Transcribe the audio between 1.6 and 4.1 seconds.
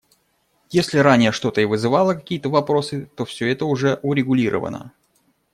и вызывало какие-то вопросы, то все это уже